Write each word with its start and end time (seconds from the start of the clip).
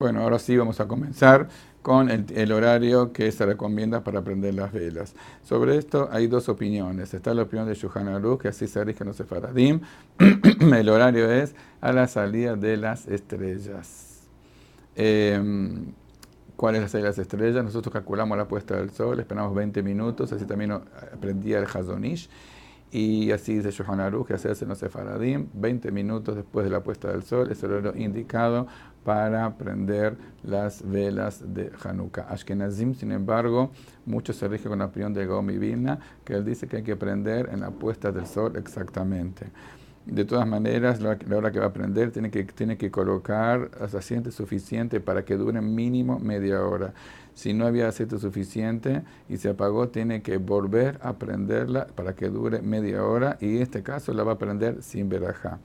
Bueno, 0.00 0.22
ahora 0.22 0.38
sí 0.38 0.56
vamos 0.56 0.78
a 0.78 0.86
comenzar 0.86 1.48
con 1.82 2.08
el, 2.08 2.52
horario 2.52 3.12
que 3.12 3.32
se 3.32 3.44
recomienda 3.44 4.04
para 4.04 4.22
prender 4.22 4.54
las 4.54 4.72
velas. 4.72 5.16
Sobre 5.42 5.76
esto 5.76 6.08
hay 6.12 6.28
dos 6.28 6.48
opiniones. 6.48 7.14
Está 7.14 7.34
la 7.34 7.42
opinión 7.42 7.66
de 7.66 8.12
Aruch, 8.12 8.40
que 8.40 8.46
así 8.46 8.68
se 8.68 8.84
rige 8.84 9.02
en 9.02 9.08
los 9.08 9.16
sefaradim. 9.16 9.80
el 10.72 10.88
horario 10.88 11.28
es 11.28 11.56
a 11.80 11.92
la 11.92 12.06
salida 12.06 12.54
de 12.54 12.76
las 12.76 13.08
estrellas. 13.08 14.28
Em, 14.94 15.86
¿Cuál 16.54 16.76
es 16.76 16.82
la 16.82 16.88
salida 16.88 17.06
de 17.06 17.10
las 17.10 17.18
estrellas? 17.18 17.64
Nosotros 17.64 17.92
calculamos 17.92 18.38
la 18.38 18.46
puesta 18.46 18.76
del 18.76 18.90
sol, 18.90 19.18
esperamos 19.18 19.52
20 19.52 19.82
minutos, 19.82 20.32
así 20.32 20.44
también 20.44 20.70
aprendía 20.70 21.58
el 21.58 21.64
Hazonish. 21.64 22.30
Y 22.90 23.32
así 23.32 23.56
dice 23.56 23.70
Shohan 23.70 24.00
Aruch, 24.00 24.28
que 24.28 24.38
se 24.38 24.48
hace 24.50 24.64
en 24.64 24.70
los 24.70 24.78
Sefaradim, 24.78 25.48
20 25.52 25.90
minutos 25.90 26.36
después 26.36 26.64
de 26.64 26.70
la 26.70 26.82
puesta 26.82 27.08
del 27.08 27.22
sol, 27.22 27.50
es 27.50 27.62
el 27.62 27.72
horario 27.72 28.00
indicado 28.00 28.66
para 29.08 29.56
prender 29.56 30.18
las 30.42 30.86
velas 30.86 31.42
de 31.54 31.72
Hanukkah. 31.82 32.26
Ashkenazim, 32.28 32.92
sin 32.92 33.10
embargo, 33.10 33.70
muchos 34.04 34.36
se 34.36 34.46
rigen 34.46 34.68
con 34.68 34.80
la 34.80 34.84
opinión 34.84 35.14
de 35.14 35.24
Gomi 35.24 35.56
Vilna, 35.56 35.98
que 36.26 36.34
él 36.34 36.44
dice 36.44 36.68
que 36.68 36.76
hay 36.76 36.82
que 36.82 36.94
prender 36.94 37.48
en 37.50 37.60
la 37.60 37.70
puesta 37.70 38.12
del 38.12 38.26
sol 38.26 38.54
exactamente. 38.56 39.46
De 40.04 40.26
todas 40.26 40.46
maneras, 40.46 41.00
la, 41.00 41.16
hora 41.34 41.50
que 41.50 41.58
va 41.58 41.68
a 41.68 41.72
prender 41.72 42.10
tiene 42.10 42.30
que, 42.30 42.44
tiene 42.44 42.76
que 42.76 42.90
colocar 42.90 43.70
aceite 43.80 44.30
suficiente 44.30 45.00
para 45.00 45.24
que 45.24 45.38
dure 45.38 45.58
mínimo 45.62 46.18
media 46.18 46.62
hora. 46.62 46.92
Si 47.32 47.54
no 47.54 47.64
había 47.64 47.88
aceite 47.88 48.18
suficiente 48.18 49.04
y 49.30 49.38
se 49.38 49.48
apagó, 49.48 49.88
tiene 49.88 50.20
que 50.20 50.36
volver 50.36 50.98
a 51.00 51.14
prenderla 51.14 51.86
para 51.86 52.14
que 52.14 52.28
dure 52.28 52.60
media 52.60 53.02
hora 53.06 53.38
y 53.40 53.56
en 53.56 53.62
este 53.62 53.82
caso 53.82 54.12
la 54.12 54.22
va 54.22 54.32
a 54.32 54.38
prender 54.38 54.82
sin 54.82 55.08
verajá. 55.08 55.60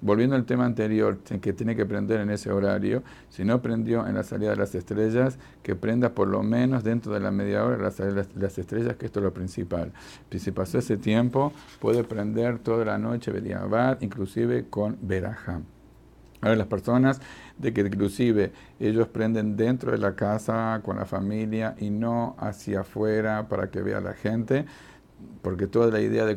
Volviendo 0.00 0.36
al 0.36 0.44
tema 0.44 0.64
anterior, 0.64 1.18
que 1.18 1.52
tiene 1.52 1.74
que 1.74 1.84
prender 1.84 2.20
en 2.20 2.30
ese 2.30 2.52
horario, 2.52 3.02
si 3.28 3.44
no 3.44 3.60
prendió 3.60 4.06
en 4.06 4.14
la 4.14 4.22
salida 4.22 4.50
de 4.50 4.56
las 4.56 4.74
estrellas, 4.74 5.38
que 5.62 5.74
prenda 5.74 6.14
por 6.14 6.28
lo 6.28 6.42
menos 6.42 6.84
dentro 6.84 7.12
de 7.12 7.20
la 7.20 7.30
media 7.30 7.64
hora 7.64 7.76
la 7.76 7.90
salida 7.90 8.22
de 8.22 8.40
las 8.40 8.58
estrellas, 8.58 8.96
que 8.96 9.06
esto 9.06 9.20
es 9.20 9.24
lo 9.24 9.34
principal. 9.34 9.92
Si 10.30 10.52
pasó 10.52 10.78
ese 10.78 10.96
tiempo, 10.96 11.52
puede 11.80 12.04
prender 12.04 12.58
toda 12.60 12.84
la 12.84 12.98
noche 12.98 13.32
Bediabad, 13.32 14.00
inclusive 14.00 14.66
con 14.70 14.96
Berajá. 15.02 15.60
Ahora 16.40 16.54
las 16.54 16.68
personas 16.68 17.20
de 17.56 17.72
que 17.72 17.80
inclusive 17.80 18.52
ellos 18.78 19.08
prenden 19.08 19.56
dentro 19.56 19.90
de 19.90 19.98
la 19.98 20.14
casa 20.14 20.80
con 20.84 20.96
la 20.96 21.04
familia 21.04 21.74
y 21.78 21.90
no 21.90 22.36
hacia 22.38 22.80
afuera 22.80 23.48
para 23.48 23.70
que 23.70 23.82
vea 23.82 24.00
la 24.00 24.12
gente, 24.12 24.64
porque 25.42 25.66
toda 25.66 25.90
la 25.90 26.00
idea 26.00 26.24
de, 26.24 26.36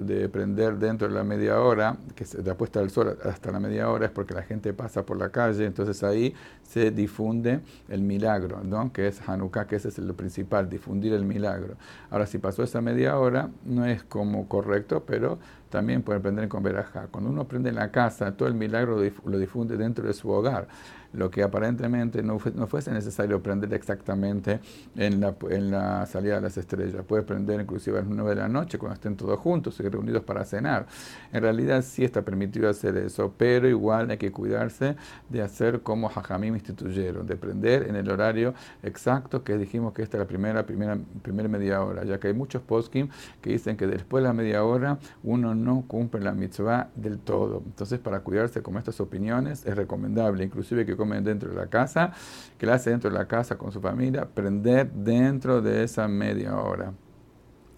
de, 0.00 0.28
prender 0.28 0.78
dentro 0.78 1.08
de 1.08 1.14
la 1.14 1.24
media 1.24 1.60
hora, 1.60 1.96
que 2.14 2.24
se 2.24 2.42
da 2.42 2.54
puesta 2.54 2.80
del 2.80 2.90
sol 2.90 3.18
hasta 3.24 3.50
la 3.50 3.60
media 3.60 3.90
hora, 3.90 4.06
es 4.06 4.12
porque 4.12 4.34
la 4.34 4.42
gente 4.42 4.72
pasa 4.72 5.04
por 5.04 5.18
la 5.18 5.30
calle, 5.30 5.64
entonces 5.66 6.02
ahí 6.02 6.34
se 6.62 6.90
difunde 6.90 7.60
el 7.88 8.02
milagro, 8.02 8.62
¿no? 8.64 8.92
que 8.92 9.08
es 9.08 9.20
Hanukkah, 9.28 9.66
que 9.66 9.76
ese 9.76 9.88
es 9.88 9.98
lo 9.98 10.14
principal, 10.14 10.68
difundir 10.68 11.12
el 11.12 11.24
milagro. 11.24 11.74
Ahora, 12.10 12.26
si 12.26 12.38
pasó 12.38 12.62
esa 12.62 12.80
media 12.80 13.18
hora, 13.18 13.50
no 13.64 13.84
es 13.84 14.02
como 14.04 14.48
correcto, 14.48 15.04
pero 15.06 15.38
también 15.70 16.02
puede 16.02 16.20
prender 16.20 16.48
con 16.48 16.62
verajá. 16.62 17.08
Cuando 17.10 17.30
uno 17.30 17.44
prende 17.44 17.70
en 17.70 17.76
la 17.76 17.90
casa, 17.90 18.36
todo 18.36 18.48
el 18.48 18.54
milagro 18.54 18.98
lo 19.24 19.38
difunde 19.38 19.76
dentro 19.76 20.06
de 20.06 20.12
su 20.12 20.30
hogar 20.30 20.68
lo 21.16 21.30
que 21.30 21.42
aparentemente 21.42 22.22
no, 22.22 22.38
no 22.54 22.66
fuese 22.66 22.92
necesario 22.92 23.42
prender 23.42 23.72
exactamente 23.74 24.60
en 24.96 25.20
la, 25.20 25.34
en 25.50 25.70
la 25.70 26.06
salida 26.06 26.36
de 26.36 26.42
las 26.42 26.56
estrellas. 26.58 27.04
Puede 27.06 27.22
prender 27.22 27.60
inclusive 27.60 27.98
a 27.98 28.02
las 28.02 28.10
9 28.10 28.30
de 28.30 28.36
la 28.36 28.48
noche 28.48 28.78
cuando 28.78 28.94
estén 28.94 29.16
todos 29.16 29.38
juntos 29.40 29.80
y 29.80 29.88
reunidos 29.88 30.22
para 30.22 30.44
cenar. 30.44 30.86
En 31.32 31.42
realidad 31.42 31.82
sí 31.82 32.04
está 32.04 32.22
permitido 32.22 32.68
hacer 32.68 32.96
eso, 32.98 33.32
pero 33.36 33.66
igual 33.68 34.10
hay 34.10 34.18
que 34.18 34.30
cuidarse 34.30 34.96
de 35.28 35.42
hacer 35.42 35.80
como 35.80 36.08
Jajamim 36.08 36.54
instituyeron, 36.54 37.26
de 37.26 37.36
prender 37.36 37.88
en 37.88 37.96
el 37.96 38.10
horario 38.10 38.54
exacto 38.82 39.42
que 39.42 39.56
dijimos 39.56 39.94
que 39.94 40.02
esta 40.02 40.18
es 40.18 40.20
la 40.20 40.28
primera, 40.28 40.66
primera, 40.66 40.98
primera 41.22 41.48
media 41.48 41.82
hora, 41.82 42.04
ya 42.04 42.20
que 42.20 42.28
hay 42.28 42.34
muchos 42.34 42.60
poskim 42.62 43.08
que 43.40 43.50
dicen 43.50 43.76
que 43.76 43.86
después 43.86 44.22
de 44.22 44.28
la 44.28 44.34
media 44.34 44.64
hora 44.64 44.98
uno 45.22 45.54
no 45.56 45.84
cumple 45.86 46.20
la 46.20 46.32
mitzvah 46.32 46.90
del 46.94 47.18
todo. 47.18 47.62
Entonces, 47.64 47.98
para 47.98 48.20
cuidarse 48.20 48.62
con 48.62 48.76
estas 48.76 49.00
opiniones 49.00 49.66
es 49.66 49.76
recomendable, 49.76 50.44
inclusive 50.44 50.86
que 50.86 50.94
dentro 50.94 51.50
de 51.50 51.56
la 51.56 51.66
casa, 51.66 52.12
que 52.58 52.66
la 52.66 52.74
hace 52.74 52.90
dentro 52.90 53.10
de 53.10 53.16
la 53.16 53.26
casa 53.26 53.56
con 53.56 53.72
su 53.72 53.80
familia, 53.80 54.26
prender 54.26 54.90
dentro 54.92 55.60
de 55.62 55.84
esa 55.84 56.08
media 56.08 56.56
hora. 56.56 56.92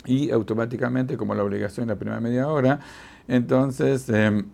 Y 0.04 0.30
automáticamente, 0.30 1.16
como 1.16 1.34
la 1.34 1.44
obligación 1.44 1.84
es 1.84 1.88
la 1.88 1.96
primera 1.96 2.20
media 2.20 2.48
hora, 2.48 2.80
entonces, 3.28 4.08
em, 4.08 4.46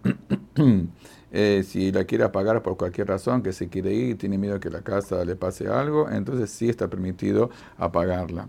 eh, 1.33 1.63
si 1.65 1.93
la 1.93 2.05
quiere 2.05 2.25
apagar 2.25 2.63
por 2.63 2.77
cualquier 2.77 3.09
razón, 3.09 3.43
que 3.43 3.53
se 3.53 3.69
quiere 3.69 3.93
ir, 3.93 4.19
tiene 4.19 4.37
miedo 4.39 4.59
que 4.59 4.71
la 4.71 4.83
casa 4.83 5.25
le 5.25 5.37
pase 5.37 5.69
algo, 5.69 6.11
entonces 6.11 6.51
sí 6.51 6.69
está 6.69 6.89
permitido 6.89 7.51
apagarla. 7.79 8.49